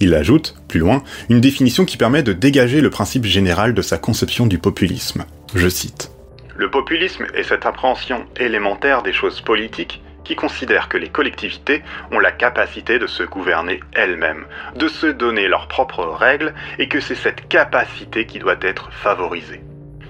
Il 0.00 0.14
ajoute, 0.14 0.54
plus 0.68 0.80
loin, 0.80 1.02
une 1.30 1.40
définition 1.40 1.84
qui 1.84 1.96
permet 1.96 2.22
de 2.22 2.32
dégager 2.32 2.80
le 2.80 2.90
principe 2.90 3.24
général 3.24 3.74
de 3.74 3.82
sa 3.82 3.98
conception 3.98 4.46
du 4.46 4.58
populisme. 4.58 5.24
Je 5.54 5.68
cite. 5.68 6.10
Le 6.56 6.70
populisme 6.70 7.26
est 7.34 7.42
cette 7.42 7.66
appréhension 7.66 8.26
élémentaire 8.38 9.02
des 9.02 9.12
choses 9.12 9.40
politiques 9.40 10.02
qui 10.24 10.34
considère 10.34 10.88
que 10.88 10.98
les 10.98 11.08
collectivités 11.08 11.82
ont 12.10 12.18
la 12.18 12.32
capacité 12.32 12.98
de 12.98 13.06
se 13.06 13.22
gouverner 13.22 13.80
elles-mêmes, 13.92 14.44
de 14.74 14.88
se 14.88 15.06
donner 15.06 15.48
leurs 15.48 15.68
propres 15.68 16.04
règles, 16.04 16.52
et 16.78 16.88
que 16.88 17.00
c'est 17.00 17.14
cette 17.14 17.48
capacité 17.48 18.26
qui 18.26 18.38
doit 18.38 18.56
être 18.60 18.90
favorisée. 18.92 19.60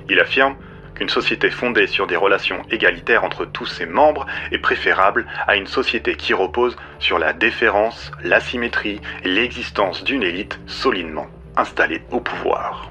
Il 0.08 0.18
affirme 0.18 0.56
qu'une 0.96 1.08
société 1.08 1.50
fondée 1.50 1.86
sur 1.86 2.06
des 2.06 2.16
relations 2.16 2.62
égalitaires 2.70 3.24
entre 3.24 3.44
tous 3.44 3.66
ses 3.66 3.86
membres 3.86 4.26
est 4.50 4.58
préférable 4.58 5.26
à 5.46 5.56
une 5.56 5.66
société 5.66 6.16
qui 6.16 6.34
repose 6.34 6.76
sur 6.98 7.18
la 7.18 7.32
déférence, 7.32 8.10
l'asymétrie 8.24 9.00
et 9.24 9.28
l'existence 9.28 10.02
d'une 10.02 10.22
élite 10.22 10.58
solidement 10.66 11.26
installée 11.56 12.02
au 12.10 12.20
pouvoir. 12.20 12.90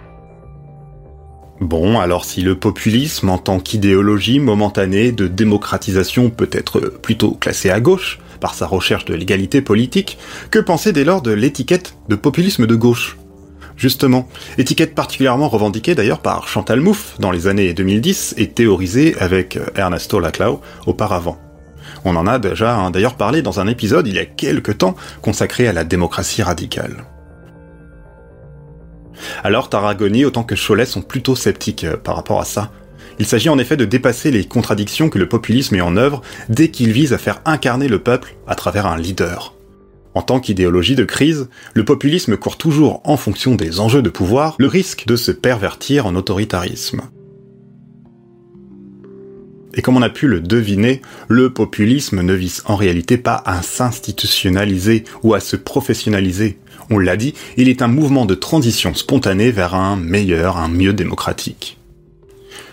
Bon, 1.62 2.00
alors 2.00 2.26
si 2.26 2.42
le 2.42 2.56
populisme 2.56 3.30
en 3.30 3.38
tant 3.38 3.60
qu'idéologie 3.60 4.40
momentanée 4.40 5.14
de 5.14 5.28
démocratisation 5.28 6.30
peut 6.30 6.50
être 6.52 6.82
plutôt 6.82 7.32
classé 7.32 7.70
à 7.70 7.80
gauche, 7.80 8.20
par 8.42 8.54
sa 8.54 8.68
recherche 8.68 9.06
de 9.06 9.14
l'égalité 9.14 9.62
politique, 9.62 10.18
que 10.52 10.60
penser 10.60 10.92
dès 10.92 11.06
lors 11.06 11.22
de 11.22 11.32
l'étiquette 11.32 11.96
de 12.10 12.16
populisme 12.16 12.68
de 12.68 12.76
gauche? 12.76 13.18
Justement, 13.78 14.28
étiquette 14.58 14.96
particulièrement 14.96 15.50
revendiquée 15.50 15.96
d'ailleurs 15.96 16.22
par 16.22 16.48
Chantal 16.48 16.80
Mouffe 16.80 17.16
dans 17.20 17.32
les 17.32 17.48
années 17.48 17.74
2010 17.74 18.36
et 18.38 18.48
théorisée 18.48 19.16
avec 19.20 19.60
Ernesto 19.76 20.20
Laclau 20.20 20.62
auparavant. 20.86 21.38
On 22.04 22.16
en 22.16 22.28
a 22.28 22.40
déjà 22.40 22.76
hein, 22.76 22.92
d'ailleurs 22.92 23.16
parlé 23.16 23.42
dans 23.42 23.60
un 23.60 23.68
épisode 23.68 24.08
il 24.08 24.16
y 24.16 24.20
a 24.20 24.26
quelques 24.26 24.78
temps 24.78 24.96
consacré 25.22 25.68
à 25.68 25.74
la 25.74 25.84
démocratie 25.84 26.44
radicale. 26.44 27.06
Alors 29.44 29.70
Tarragoni 29.70 30.26
autant 30.26 30.44
que 30.44 30.56
Cholet 30.56 30.86
sont 30.86 31.02
plutôt 31.02 31.36
sceptiques 31.36 31.84
euh, 31.84 31.98
par 31.98 32.16
rapport 32.16 32.40
à 32.40 32.46
ça. 32.46 32.72
Il 33.18 33.26
s'agit 33.26 33.50
en 33.50 33.58
effet 33.58 33.78
de 33.78 33.86
dépasser 33.86 34.30
les 34.30 34.44
contradictions 34.44 35.10
que 35.10 35.18
le 35.18 35.30
populisme 35.30 35.76
met 35.76 35.82
en 35.82 35.96
œuvre 35.96 36.22
dès 36.50 36.70
qu'il 36.70 36.92
vise 36.92 37.14
à 37.14 37.18
faire 37.18 37.42
incarner 37.46 37.88
le 37.88 38.00
peuple 38.00 38.36
à 38.46 38.56
travers 38.56 38.88
un 38.88 38.98
leader. 38.98 39.55
En 40.16 40.22
tant 40.22 40.40
qu'idéologie 40.40 40.96
de 40.96 41.04
crise, 41.04 41.50
le 41.74 41.84
populisme 41.84 42.38
court 42.38 42.58
toujours 42.58 43.02
en 43.04 43.18
fonction 43.18 43.56
des 43.56 43.82
enjeux 43.82 44.02
de 44.02 44.10
pouvoir 44.10 44.56
le 44.60 44.68
risque 44.68 45.06
de 45.06 45.18
se 45.18 45.32
pervertir 45.32 46.06
en 46.06 46.16
autoritarisme. 46.16 47.02
Et 49.74 49.82
comme 49.82 49.98
on 49.98 50.02
a 50.02 50.10
pu 50.10 50.28
le 50.28 50.40
deviner, 50.40 51.02
le 51.28 51.52
populisme 51.52 52.22
ne 52.22 52.34
vise 52.34 52.64
en 52.66 52.78
réalité 52.78 53.18
pas 53.18 53.44
à 53.46 53.62
s'institutionnaliser 53.62 55.04
ou 55.22 55.34
à 55.34 55.42
se 55.42 55.58
professionnaliser. 55.58 56.60
On 56.90 56.98
l'a 56.98 57.18
dit, 57.18 57.34
il 57.58 57.68
est 57.68 57.82
un 57.82 57.90
mouvement 57.90 58.26
de 58.26 58.36
transition 58.36 58.94
spontanée 58.94 59.52
vers 59.52 59.76
un 59.76 59.98
meilleur, 59.98 60.56
un 60.56 60.70
mieux 60.70 60.94
démocratique. 60.94 61.78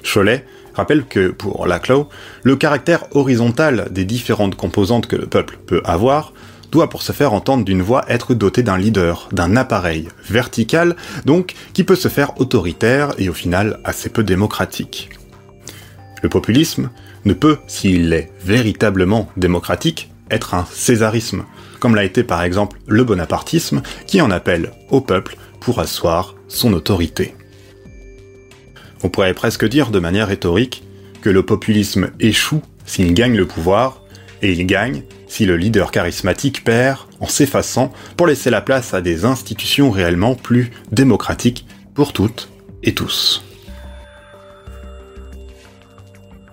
Cholet 0.05 0.45
rappelle 0.75 1.05
que, 1.05 1.29
pour 1.29 1.67
Laclau, 1.67 2.09
le 2.45 2.55
caractère 2.55 3.05
horizontal 3.17 3.89
des 3.91 4.05
différentes 4.05 4.55
composantes 4.55 5.09
que 5.09 5.17
le 5.17 5.27
peuple 5.27 5.59
peut 5.67 5.83
avoir 5.85 6.33
doit 6.73 6.89
pour 6.89 7.03
se 7.03 7.13
faire 7.13 7.35
entendre 7.35 7.65
d'une 7.65 7.83
voix 7.83 8.05
être 8.09 8.35
doté 8.35 8.65
d'un 8.65 8.79
leader, 8.79 9.29
d'un 9.31 9.57
appareil 9.57 10.09
vertical, 10.29 10.97
donc 11.25 11.55
qui 11.75 11.85
peut 11.85 11.95
se 11.95 12.09
faire 12.09 12.41
autoritaire 12.41 13.13
et 13.19 13.29
au 13.29 13.35
final 13.35 13.79
assez 13.85 14.09
peu 14.09 14.25
démocratique. 14.25 15.11
Le 16.23 16.29
populisme 16.29 16.91
ne 17.25 17.35
peut, 17.35 17.59
s'il 17.67 18.13
est 18.13 18.33
véritablement 18.45 19.29
démocratique, 19.37 20.11
être 20.31 20.55
un 20.55 20.67
césarisme, 20.73 21.45
comme 21.79 21.95
l'a 21.95 22.05
été 22.05 22.25
par 22.25 22.43
exemple 22.43 22.81
le 22.87 23.05
bonapartisme, 23.05 23.83
qui 24.07 24.21
en 24.21 24.31
appelle 24.31 24.73
au 24.91 25.01
peuple 25.01 25.37
pour 25.61 25.79
asseoir 25.79 26.35
son 26.49 26.73
autorité. 26.73 27.35
On 29.05 29.11
pourrait 29.11 29.35
presque 29.35 29.69
dire 29.69 29.91
de 29.91 29.99
manière 29.99 30.29
rhétorique 30.29 30.85
que 31.21 31.31
le 31.31 31.45
populisme 31.45 32.11
échoue 32.19 32.63
s'il 32.87 33.15
gagne 33.15 33.37
le 33.37 33.47
pouvoir, 33.47 34.03
et 34.41 34.53
il 34.53 34.67
gagne 34.67 35.03
si 35.33 35.47
le 35.47 35.57
leader 35.57 35.91
charismatique 35.91 36.63
perd 36.63 36.99
en 37.19 37.27
s'effaçant 37.27 37.91
pour 38.19 38.27
laisser 38.27 38.51
la 38.51 38.61
place 38.61 38.93
à 38.93 39.01
des 39.01 39.25
institutions 39.25 39.91
réellement 39.91 40.35
plus 40.35 40.71
démocratiques 40.91 41.67
pour 41.95 42.13
toutes 42.13 42.51
et 42.83 42.93
tous. 42.93 43.43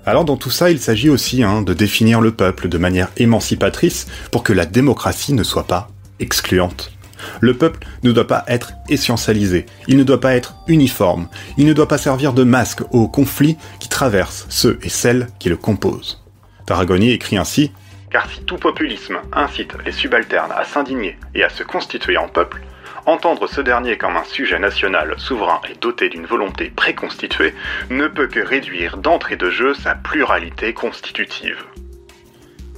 Alors 0.05 0.23
dans 0.23 0.37
tout 0.37 0.49
ça, 0.49 0.71
il 0.71 0.79
s'agit 0.79 1.09
aussi 1.09 1.43
hein, 1.43 1.61
de 1.61 1.73
définir 1.73 2.21
le 2.21 2.31
peuple 2.31 2.69
de 2.69 2.77
manière 2.77 3.09
émancipatrice 3.17 4.07
pour 4.31 4.43
que 4.43 4.53
la 4.53 4.65
démocratie 4.65 5.33
ne 5.33 5.43
soit 5.43 5.67
pas 5.67 5.89
excluante. 6.21 6.93
Le 7.41 7.55
peuple 7.55 7.85
ne 8.03 8.13
doit 8.13 8.27
pas 8.27 8.45
être 8.47 8.71
essentialisé, 8.87 9.65
il 9.89 9.97
ne 9.97 10.05
doit 10.05 10.21
pas 10.21 10.35
être 10.35 10.55
uniforme, 10.69 11.27
il 11.57 11.65
ne 11.65 11.73
doit 11.73 11.89
pas 11.89 11.97
servir 11.97 12.31
de 12.31 12.45
masque 12.45 12.83
aux 12.91 13.09
conflits 13.09 13.57
qui 13.81 13.89
traversent 13.89 14.45
ceux 14.47 14.79
et 14.83 14.89
celles 14.89 15.27
qui 15.37 15.49
le 15.49 15.57
composent. 15.57 16.23
Tarragoni 16.65 17.11
écrit 17.11 17.35
ainsi 17.35 17.73
car 18.11 18.29
si 18.29 18.41
tout 18.41 18.57
populisme 18.57 19.19
incite 19.33 19.73
les 19.85 19.91
subalternes 19.91 20.51
à 20.55 20.65
s'indigner 20.65 21.17
et 21.35 21.43
à 21.43 21.49
se 21.49 21.63
constituer 21.63 22.17
en 22.17 22.27
peuple, 22.27 22.61
entendre 23.05 23.47
ce 23.47 23.61
dernier 23.61 23.97
comme 23.97 24.17
un 24.17 24.23
sujet 24.23 24.59
national 24.59 25.15
souverain 25.17 25.61
et 25.69 25.75
doté 25.79 26.09
d'une 26.09 26.25
volonté 26.25 26.71
préconstituée 26.75 27.53
ne 27.89 28.07
peut 28.07 28.27
que 28.27 28.39
réduire 28.39 28.97
d'entrée 28.97 29.35
de 29.35 29.49
jeu 29.49 29.73
sa 29.73 29.95
pluralité 29.95 30.73
constitutive. 30.73 31.57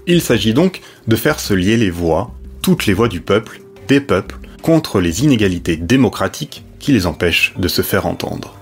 Il 0.08 0.22
s'agit 0.22 0.54
donc 0.54 0.82
de 1.08 1.16
faire 1.16 1.40
se 1.40 1.54
lier 1.54 1.78
les 1.78 1.90
voix, 1.90 2.32
toutes 2.62 2.86
les 2.86 2.94
voix 2.94 3.08
du 3.08 3.22
peuple, 3.22 3.62
des 3.88 4.02
peuples, 4.02 4.38
contre 4.62 5.00
les 5.00 5.24
inégalités 5.24 5.78
démocratiques 5.78 6.64
qui 6.80 6.92
les 6.92 7.08
empêchent 7.08 7.54
de 7.58 7.68
se 7.68 7.82
faire 7.82 8.06
entendre. 8.06 8.56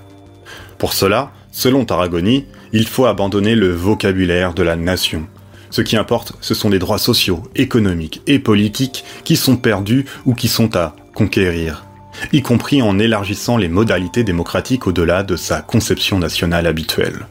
Pour 0.78 0.92
cela, 0.92 1.32
selon 1.52 1.84
Tarragoni, 1.84 2.46
il 2.72 2.86
faut 2.86 3.06
abandonner 3.06 3.54
le 3.54 3.70
vocabulaire 3.70 4.54
de 4.54 4.62
la 4.62 4.76
nation, 4.76 5.26
ce 5.70 5.82
qui 5.82 5.96
importe, 5.96 6.32
ce 6.40 6.54
sont 6.54 6.68
les 6.68 6.78
droits 6.78 6.98
sociaux, 6.98 7.42
économiques 7.54 8.22
et 8.26 8.38
politiques 8.38 9.04
qui 9.24 9.36
sont 9.36 9.56
perdus 9.56 10.04
ou 10.26 10.34
qui 10.34 10.48
sont 10.48 10.76
à 10.76 10.96
conquérir, 11.14 11.86
y 12.32 12.42
compris 12.42 12.82
en 12.82 12.98
élargissant 12.98 13.56
les 13.56 13.68
modalités 13.68 14.24
démocratiques 14.24 14.86
au-delà 14.86 15.22
de 15.22 15.36
sa 15.36 15.62
conception 15.62 16.18
nationale 16.18 16.66
habituelle. 16.66 17.26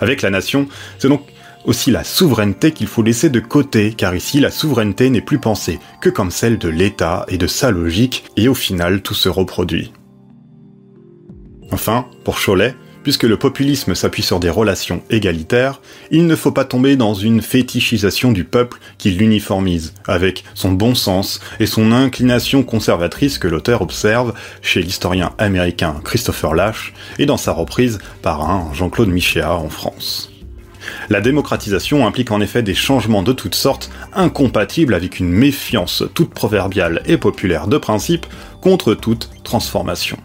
Avec 0.00 0.22
la 0.22 0.30
nation, 0.30 0.68
c'est 0.98 1.08
donc 1.08 1.22
aussi 1.64 1.90
la 1.90 2.04
souveraineté 2.04 2.72
qu'il 2.72 2.88
faut 2.88 3.02
laisser 3.02 3.30
de 3.30 3.40
côté, 3.40 3.94
car 3.94 4.14
ici 4.14 4.40
la 4.40 4.50
souveraineté 4.50 5.10
n'est 5.10 5.20
plus 5.20 5.38
pensée 5.38 5.78
que 6.00 6.10
comme 6.10 6.30
celle 6.30 6.58
de 6.58 6.68
l'État 6.68 7.24
et 7.28 7.38
de 7.38 7.46
sa 7.46 7.70
logique, 7.70 8.24
et 8.36 8.48
au 8.48 8.54
final 8.54 9.02
tout 9.02 9.14
se 9.14 9.28
reproduit. 9.28 9.92
Enfin, 11.70 12.06
pour 12.24 12.38
Cholet, 12.38 12.74
Puisque 13.02 13.24
le 13.24 13.36
populisme 13.36 13.96
s'appuie 13.96 14.22
sur 14.22 14.38
des 14.38 14.50
relations 14.50 15.02
égalitaires, 15.10 15.80
il 16.12 16.26
ne 16.26 16.36
faut 16.36 16.52
pas 16.52 16.64
tomber 16.64 16.94
dans 16.94 17.14
une 17.14 17.42
fétichisation 17.42 18.30
du 18.30 18.44
peuple 18.44 18.78
qui 18.96 19.10
l'uniformise, 19.10 19.94
avec 20.06 20.44
son 20.54 20.70
bon 20.70 20.94
sens 20.94 21.40
et 21.58 21.66
son 21.66 21.90
inclination 21.90 22.62
conservatrice 22.62 23.38
que 23.38 23.48
l'auteur 23.48 23.82
observe 23.82 24.34
chez 24.60 24.82
l'historien 24.82 25.32
américain 25.38 25.96
Christopher 26.04 26.54
Lash 26.54 26.92
et 27.18 27.26
dans 27.26 27.36
sa 27.36 27.52
reprise 27.52 27.98
par 28.22 28.48
un 28.48 28.72
Jean-Claude 28.72 29.08
Michéa 29.08 29.56
en 29.56 29.68
France. 29.68 30.30
La 31.10 31.20
démocratisation 31.20 32.06
implique 32.06 32.30
en 32.30 32.40
effet 32.40 32.62
des 32.62 32.74
changements 32.74 33.22
de 33.22 33.32
toutes 33.32 33.54
sortes, 33.54 33.90
incompatibles 34.12 34.94
avec 34.94 35.18
une 35.18 35.28
méfiance 35.28 36.04
toute 36.14 36.34
proverbiale 36.34 37.02
et 37.06 37.18
populaire 37.18 37.66
de 37.66 37.78
principe 37.78 38.26
contre 38.60 38.94
toute 38.94 39.30
transformation. 39.42 40.18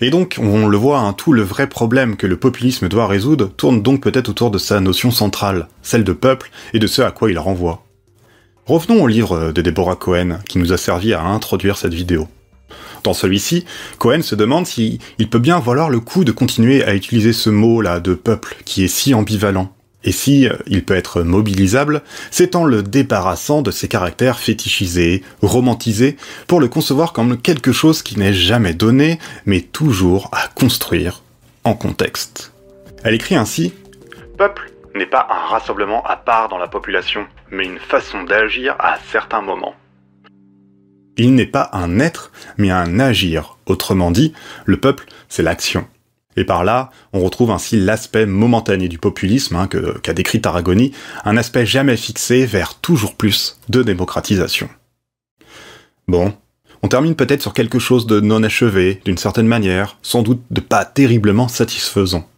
Et 0.00 0.10
donc, 0.10 0.36
on 0.40 0.66
le 0.66 0.76
voit, 0.76 0.98
hein, 0.98 1.12
tout 1.12 1.32
le 1.32 1.42
vrai 1.42 1.68
problème 1.68 2.16
que 2.16 2.26
le 2.26 2.36
populisme 2.36 2.88
doit 2.88 3.06
résoudre 3.06 3.50
tourne 3.56 3.82
donc 3.82 4.02
peut-être 4.02 4.28
autour 4.28 4.50
de 4.50 4.58
sa 4.58 4.80
notion 4.80 5.10
centrale, 5.10 5.68
celle 5.82 6.04
de 6.04 6.12
peuple 6.12 6.50
et 6.72 6.78
de 6.78 6.86
ce 6.86 7.02
à 7.02 7.12
quoi 7.12 7.30
il 7.30 7.38
renvoie. 7.38 7.84
Revenons 8.66 9.02
au 9.02 9.06
livre 9.06 9.52
de 9.52 9.62
Deborah 9.62 9.96
Cohen, 9.96 10.38
qui 10.48 10.58
nous 10.58 10.72
a 10.72 10.78
servi 10.78 11.12
à 11.12 11.22
introduire 11.22 11.76
cette 11.76 11.94
vidéo. 11.94 12.28
Dans 13.04 13.14
celui-ci, 13.14 13.66
Cohen 13.98 14.22
se 14.22 14.34
demande 14.34 14.66
s'il 14.66 14.98
peut 15.30 15.38
bien 15.38 15.60
valoir 15.60 15.90
le 15.90 16.00
coup 16.00 16.24
de 16.24 16.32
continuer 16.32 16.82
à 16.82 16.94
utiliser 16.94 17.34
ce 17.34 17.50
mot-là 17.50 18.00
de 18.00 18.14
peuple, 18.14 18.56
qui 18.64 18.82
est 18.82 18.88
si 18.88 19.14
ambivalent. 19.14 19.70
Et 20.04 20.12
si 20.12 20.46
euh, 20.46 20.54
il 20.66 20.84
peut 20.84 20.94
être 20.94 21.22
mobilisable, 21.22 22.02
c'est 22.30 22.54
en 22.54 22.64
le 22.64 22.82
débarrassant 22.82 23.62
de 23.62 23.70
ses 23.70 23.88
caractères 23.88 24.38
fétichisés, 24.38 25.22
romantisés, 25.42 26.16
pour 26.46 26.60
le 26.60 26.68
concevoir 26.68 27.12
comme 27.12 27.40
quelque 27.40 27.72
chose 27.72 28.02
qui 28.02 28.18
n'est 28.18 28.34
jamais 28.34 28.74
donné, 28.74 29.18
mais 29.46 29.62
toujours 29.62 30.28
à 30.32 30.48
construire 30.48 31.22
en 31.64 31.74
contexte. 31.74 32.52
Elle 33.02 33.14
écrit 33.14 33.34
ainsi 33.34 33.72
Peuple 34.36 34.70
n'est 34.94 35.06
pas 35.06 35.26
un 35.30 35.48
rassemblement 35.48 36.04
à 36.04 36.16
part 36.16 36.48
dans 36.48 36.58
la 36.58 36.68
population, 36.68 37.26
mais 37.50 37.64
une 37.64 37.78
façon 37.78 38.22
d'agir 38.24 38.76
à 38.78 38.98
certains 39.10 39.40
moments. 39.40 39.74
Il 41.16 41.34
n'est 41.34 41.46
pas 41.46 41.70
un 41.72 42.00
être, 42.00 42.32
mais 42.58 42.70
un 42.70 42.98
agir. 42.98 43.56
Autrement 43.66 44.10
dit, 44.10 44.34
le 44.64 44.76
peuple, 44.76 45.06
c'est 45.28 45.42
l'action. 45.42 45.86
Et 46.36 46.44
par 46.44 46.64
là, 46.64 46.90
on 47.12 47.20
retrouve 47.20 47.50
ainsi 47.50 47.76
l'aspect 47.76 48.26
momentané 48.26 48.88
du 48.88 48.98
populisme 48.98 49.56
hein, 49.56 49.68
qu'a 50.02 50.12
décrit 50.12 50.40
Tarragoni, 50.40 50.92
un 51.24 51.36
aspect 51.36 51.66
jamais 51.66 51.96
fixé 51.96 52.46
vers 52.46 52.74
toujours 52.74 53.14
plus 53.14 53.58
de 53.68 53.82
démocratisation. 53.82 54.68
Bon, 56.08 56.34
on 56.82 56.88
termine 56.88 57.14
peut-être 57.14 57.42
sur 57.42 57.54
quelque 57.54 57.78
chose 57.78 58.06
de 58.06 58.20
non 58.20 58.42
achevé, 58.42 59.00
d'une 59.04 59.16
certaine 59.16 59.46
manière, 59.46 59.96
sans 60.02 60.22
doute 60.22 60.42
de 60.50 60.60
pas 60.60 60.84
terriblement 60.84 61.48
satisfaisant. 61.48 62.28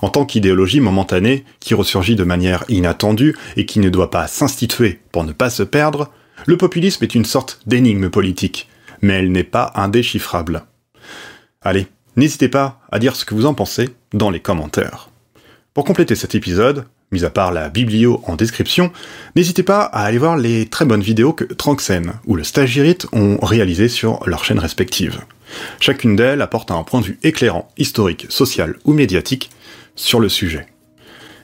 En 0.00 0.08
tant 0.08 0.24
qu'idéologie 0.24 0.80
momentanée, 0.80 1.44
qui 1.58 1.74
ressurgit 1.74 2.14
de 2.14 2.22
manière 2.22 2.64
inattendue 2.68 3.36
et 3.56 3.66
qui 3.66 3.80
ne 3.80 3.88
doit 3.88 4.10
pas 4.10 4.28
s'instituer 4.28 5.00
pour 5.10 5.24
ne 5.24 5.32
pas 5.32 5.50
se 5.50 5.64
perdre, 5.64 6.12
le 6.46 6.56
populisme 6.56 7.02
est 7.02 7.14
une 7.14 7.24
sorte 7.24 7.60
d'énigme 7.66 8.10
politique, 8.10 8.68
mais 9.02 9.14
elle 9.14 9.32
n'est 9.32 9.42
pas 9.42 9.72
indéchiffrable. 9.74 10.64
Allez, 11.60 11.88
n'hésitez 12.16 12.48
pas 12.48 12.80
à 12.90 12.98
dire 12.98 13.16
ce 13.16 13.24
que 13.24 13.34
vous 13.34 13.46
en 13.46 13.54
pensez 13.54 13.90
dans 14.12 14.30
les 14.30 14.40
commentaires. 14.40 15.10
Pour 15.72 15.84
compléter 15.84 16.14
cet 16.14 16.34
épisode, 16.34 16.84
mis 17.10 17.24
à 17.24 17.30
part 17.30 17.52
la 17.52 17.68
biblio 17.68 18.20
en 18.26 18.36
description, 18.36 18.92
n'hésitez 19.36 19.62
pas 19.62 19.82
à 19.82 20.04
aller 20.04 20.18
voir 20.18 20.36
les 20.36 20.66
très 20.66 20.84
bonnes 20.84 21.02
vidéos 21.02 21.32
que 21.32 21.44
Tranxen 21.44 22.12
ou 22.26 22.36
le 22.36 22.44
Stagirit 22.44 22.98
ont 23.12 23.38
réalisées 23.38 23.88
sur 23.88 24.20
leurs 24.26 24.44
chaînes 24.44 24.58
respectives. 24.58 25.20
Chacune 25.80 26.16
d'elles 26.16 26.42
apporte 26.42 26.70
un 26.70 26.82
point 26.82 27.00
de 27.00 27.06
vue 27.06 27.18
éclairant, 27.22 27.70
historique, 27.76 28.26
social 28.28 28.76
ou 28.84 28.92
médiatique 28.92 29.50
sur 29.96 30.20
le 30.20 30.28
sujet. 30.28 30.66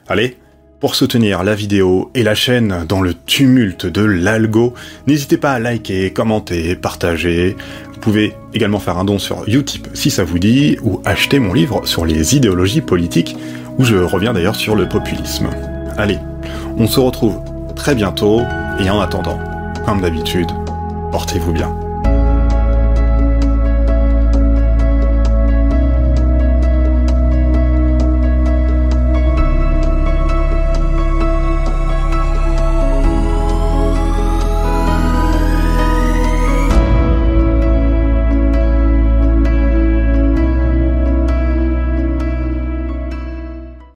Allez, 0.09 0.37
pour 0.81 0.95
soutenir 0.95 1.45
la 1.45 1.55
vidéo 1.55 2.11
et 2.15 2.23
la 2.23 2.35
chaîne 2.35 2.87
dans 2.89 3.03
le 3.03 3.13
tumulte 3.13 3.87
de 3.87 4.03
l'algo, 4.03 4.73
n'hésitez 5.07 5.37
pas 5.37 5.53
à 5.53 5.59
liker, 5.59 6.11
commenter, 6.13 6.75
partager. 6.75 7.55
Vous 7.93 8.01
pouvez 8.01 8.35
également 8.55 8.79
faire 8.79 8.97
un 8.97 9.05
don 9.05 9.19
sur 9.19 9.45
Utip 9.47 9.89
si 9.93 10.11
ça 10.11 10.25
vous 10.25 10.39
dit, 10.39 10.79
ou 10.83 11.03
acheter 11.05 11.39
mon 11.39 11.53
livre 11.53 11.87
sur 11.87 12.07
les 12.07 12.35
idéologies 12.35 12.81
politiques, 12.81 13.37
où 13.79 13.85
je 13.85 13.97
reviens 13.97 14.33
d'ailleurs 14.33 14.57
sur 14.57 14.75
le 14.75 14.89
populisme. 14.89 15.51
Allez, 15.99 16.19
on 16.79 16.87
se 16.87 16.99
retrouve 16.99 17.41
très 17.77 17.95
bientôt, 17.95 18.41
et 18.83 18.89
en 18.89 19.01
attendant, 19.01 19.39
comme 19.85 20.01
d'habitude, 20.01 20.49
portez-vous 21.13 21.53
bien. 21.53 21.90